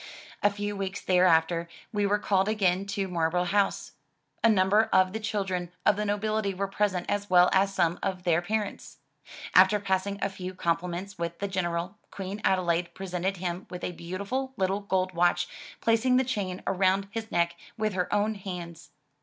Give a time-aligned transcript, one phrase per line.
[0.41, 3.91] A few weeks thereafter we were called again to Marlborough House.
[4.43, 8.23] A number of the children of the nobility were present as well as some of
[8.23, 8.97] their parents.
[9.53, 14.53] After passing a few compliments with the General, Queen Adelaide presented him with a beautiful
[14.57, 15.47] little gold watch,
[15.81, 18.89] placing the chain around his neck with her own hands.